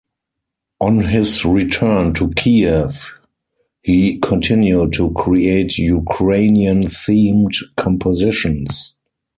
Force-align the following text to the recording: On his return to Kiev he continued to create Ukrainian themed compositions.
On 0.79 0.99
his 1.01 1.45
return 1.45 2.15
to 2.15 2.29
Kiev 2.31 3.19
he 3.83 4.17
continued 4.17 4.93
to 4.93 5.11
create 5.11 5.77
Ukrainian 5.77 6.85
themed 6.87 7.53
compositions. 7.77 8.95